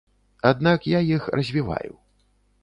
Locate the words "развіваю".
1.41-1.93